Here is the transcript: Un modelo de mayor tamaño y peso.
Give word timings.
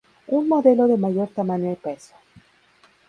Un 0.37 0.47
modelo 0.47 0.87
de 0.87 0.97
mayor 0.97 1.29
tamaño 1.29 1.71
y 1.71 1.75
peso. 1.75 2.15